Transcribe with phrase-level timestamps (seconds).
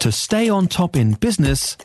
[0.00, 1.76] To stay on top in business,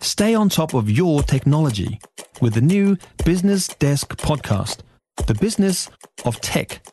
[0.00, 1.98] stay on top of your technology
[2.40, 4.82] with the new Business Desk podcast,
[5.26, 5.90] The Business
[6.24, 6.86] of Tech.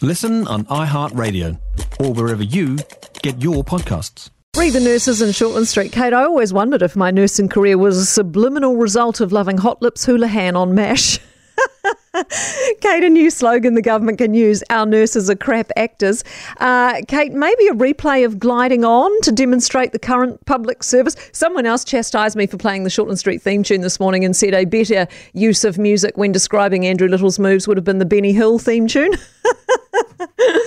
[0.00, 1.58] Listen on iHeartRadio
[1.98, 2.78] or wherever you
[3.22, 4.30] get your podcasts.
[4.56, 5.90] Read the nurses in Shortland Street.
[5.90, 9.82] Kate, I always wondered if my nursing career was a subliminal result of loving Hot
[9.82, 11.18] Lips Houlihan on MASH.
[12.80, 16.24] Kate, a new slogan the government can use our nurses are crap actors.
[16.58, 21.14] Uh, Kate, maybe a replay of Gliding On to demonstrate the current public service.
[21.32, 24.54] Someone else chastised me for playing the Shortland Street theme tune this morning and said
[24.54, 28.32] a better use of music when describing Andrew Little's moves would have been the Benny
[28.32, 29.12] Hill theme tune.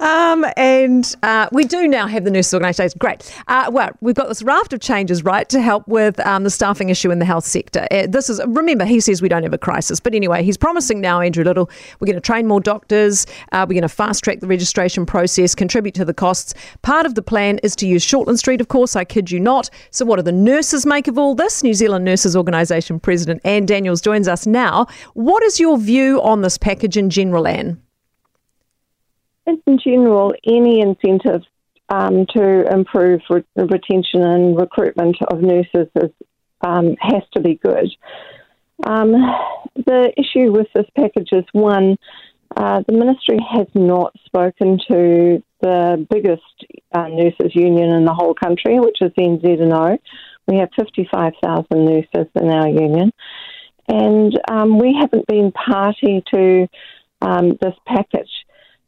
[0.00, 2.96] Um, and uh, we do now have the nurses organisation.
[2.98, 3.34] Great.
[3.48, 6.90] Uh, well, we've got this raft of changes, right, to help with um, the staffing
[6.90, 7.86] issue in the health sector.
[7.90, 11.00] Uh, this is remember he says we don't have a crisis, but anyway, he's promising
[11.00, 13.26] now, Andrew Little, we're going to train more doctors.
[13.52, 16.54] Uh, we're going to fast track the registration process, contribute to the costs.
[16.82, 18.96] Part of the plan is to use Shortland Street, of course.
[18.96, 19.70] I kid you not.
[19.90, 21.62] So, what do the nurses make of all this?
[21.62, 24.86] New Zealand Nurses Organisation President Anne Daniels joins us now.
[25.14, 27.80] What is your view on this package in general, Anne?
[29.46, 31.42] In general, any incentive
[31.88, 36.10] um, to improve re- retention and recruitment of nurses is,
[36.62, 37.88] um, has to be good.
[38.84, 39.12] Um,
[39.74, 41.96] the issue with this package is one,
[42.56, 46.42] uh, the ministry has not spoken to the biggest
[46.92, 49.98] uh, nurses union in the whole country, which is NZNO.
[50.46, 53.12] We have 55,000 nurses in our union.
[53.88, 56.68] And um, we haven't been party to
[57.22, 58.30] um, this package.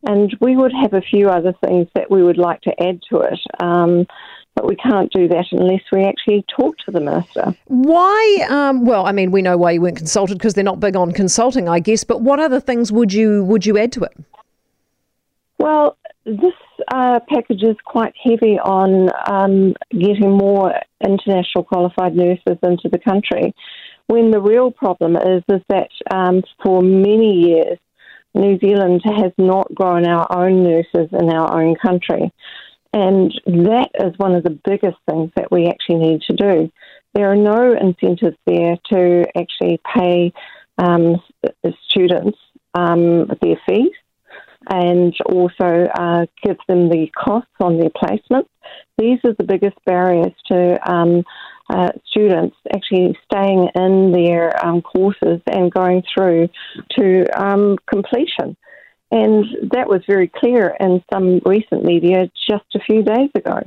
[0.04, 3.20] And we would have a few other things that we would like to add to
[3.20, 3.40] it.
[3.60, 4.06] Um,
[4.54, 7.54] but we can't do that unless we actually talk to the minister.
[7.66, 8.46] Why?
[8.50, 11.12] Um, well, I mean, we know why you weren't consulted because they're not big on
[11.12, 12.02] consulting, I guess.
[12.02, 14.16] But what other things would you would you add to it?
[15.58, 16.54] Well, this
[16.92, 23.54] uh, package is quite heavy on um, getting more international qualified nurses into the country.
[24.08, 27.78] When the real problem is is that um, for many years
[28.34, 32.32] New Zealand has not grown our own nurses in our own country.
[32.92, 36.70] And that is one of the biggest things that we actually need to do.
[37.14, 40.32] There are no incentives there to actually pay
[40.78, 41.16] um,
[41.88, 42.38] students
[42.74, 43.92] um, their fees
[44.70, 48.48] and also uh, give them the costs on their placements.
[48.98, 51.24] These are the biggest barriers to um,
[51.70, 56.48] uh, students actually staying in their um, courses and going through
[56.98, 58.56] to um, completion.
[59.10, 63.62] And that was very clear in some recent media just a few days ago.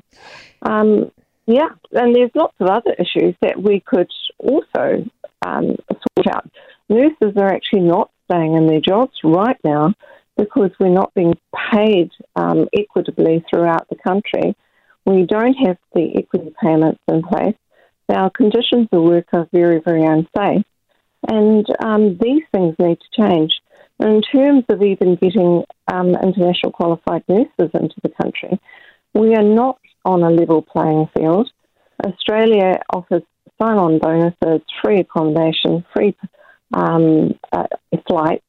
[0.62, 1.12] Um,
[1.48, 5.04] yeah, and there's lots of other issues that we could also
[5.46, 6.50] um, sort out.
[6.90, 9.94] Nurses are actually not staying in their jobs right now
[10.38, 11.34] because we're not being
[11.72, 14.56] paid um, equitably throughout the country.
[15.06, 17.56] We don't have the equity payments in place.
[18.10, 20.66] Our conditions of work are very, very unsafe.
[21.28, 23.54] And um, these things need to change.
[24.00, 28.60] In terms of even getting um, international qualified nurses into the country,
[29.14, 31.52] we are not on a level playing field.
[32.04, 33.22] Australia offers
[33.62, 36.16] sign on bonuses, free accommodation, free
[36.74, 37.68] um, uh,
[38.08, 38.44] flights,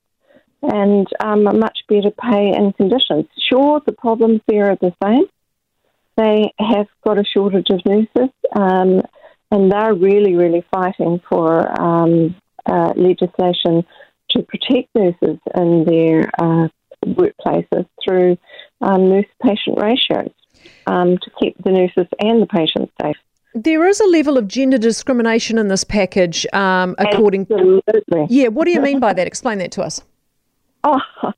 [0.63, 3.27] and um, much better pay and conditions.
[3.51, 5.25] Sure, the problems there are the same.
[6.17, 8.31] They have got a shortage of nurses.
[8.55, 9.03] Um,
[9.53, 13.85] and they're really, really fighting for um, uh, legislation
[14.31, 16.69] to protect nurses in their uh,
[17.05, 18.39] workplaces through
[18.81, 20.33] um, nurse-patient ratios
[20.87, 23.17] um, to keep the nurses and the patients safe.
[23.55, 27.43] There is a level of gender discrimination in this package, um, according.
[27.43, 28.27] Absolutely.
[28.31, 29.27] Yeah, what do you mean by that?
[29.27, 30.03] Explain that to us.
[30.83, 30.99] Oh,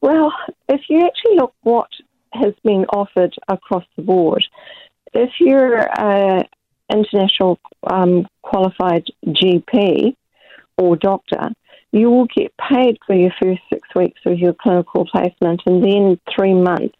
[0.00, 0.32] well,
[0.68, 1.88] if you actually look what
[2.32, 4.44] has been offered across the board,
[5.14, 6.44] if you're a,
[6.90, 10.16] international um, qualified GP
[10.76, 11.50] or doctor,
[11.92, 16.20] you will get paid for your first six weeks of your clinical placement and then
[16.34, 16.96] three months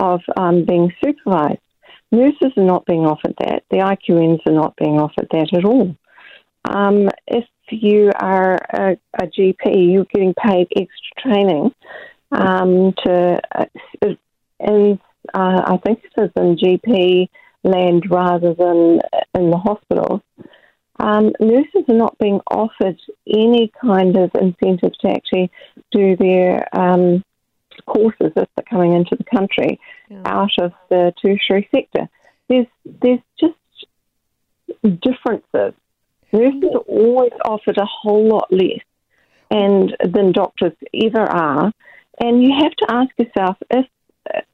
[0.00, 1.60] of um, being supervised.
[2.10, 3.64] Nurses are not being offered that.
[3.70, 5.94] The IQNs are not being offered that at all.
[6.64, 11.74] Um, if you are a, a, GP, you're getting paid extra training
[12.32, 13.64] um, to, uh,
[14.60, 15.00] in,
[15.34, 17.28] uh, I think it is in GP
[17.70, 19.00] land rather than
[19.34, 20.20] in the hospitals,
[21.00, 25.50] um, nurses are not being offered any kind of incentive to actually
[25.92, 27.24] do their um,
[27.86, 30.22] courses if they're coming into the country yeah.
[30.24, 32.08] out of the tertiary sector.
[32.48, 32.66] There's
[33.02, 33.54] there's just
[34.82, 35.74] differences.
[36.32, 38.80] Nurses are always offered a whole lot less
[39.50, 41.72] and than doctors ever are.
[42.20, 43.86] And you have to ask yourself if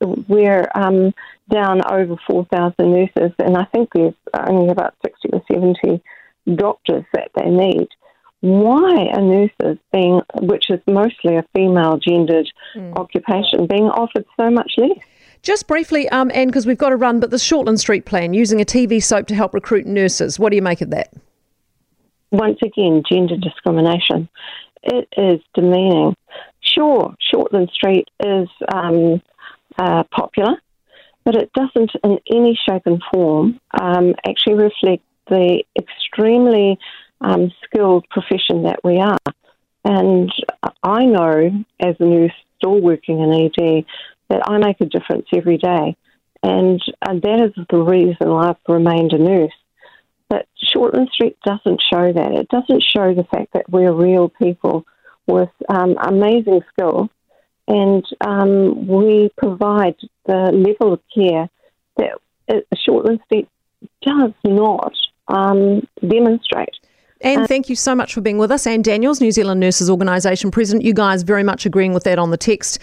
[0.01, 1.13] we're um,
[1.51, 4.15] down over 4,000 nurses, and I think there's
[4.49, 6.03] only about 60 or 70
[6.57, 7.89] doctors that they need.
[8.41, 12.95] Why are nurses being, which is mostly a female gendered mm.
[12.97, 14.99] occupation, being offered so much less?
[15.43, 18.61] Just briefly, um, Anne, because we've got to run, but the Shortland Street plan, using
[18.61, 21.13] a TV soap to help recruit nurses, what do you make of that?
[22.33, 24.29] Once again, gender discrimination.
[24.83, 26.15] It is demeaning.
[26.61, 29.23] Sure, Shortland Street is um,
[29.79, 30.57] uh, popular,
[31.25, 36.79] but it doesn't in any shape and form um, actually reflect the extremely
[37.21, 39.19] um, skilled profession that we are.
[39.85, 40.31] And
[40.83, 43.85] I know, as a nurse still working in ED,
[44.31, 45.97] that I make a difference every day.
[46.43, 49.53] And, and that is the reason I've remained a nurse.
[50.29, 52.33] But Shortland Street doesn't show that.
[52.33, 54.87] It doesn't show the fact that we're real people
[55.27, 57.09] with um, amazing skills
[57.67, 59.97] and um, we provide
[60.27, 61.49] the level of care
[61.97, 63.49] that Shortland Street
[64.03, 64.95] does not
[65.29, 66.77] um, demonstrate.
[67.21, 68.67] And thank you so much for being with us.
[68.67, 70.85] Anne Daniels, New Zealand Nurses Organisation President.
[70.85, 72.83] You guys very much agreeing with that on the text.